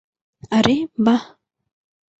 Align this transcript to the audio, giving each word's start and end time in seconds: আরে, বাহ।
আরে, 0.51 0.75
বাহ। 1.05 1.21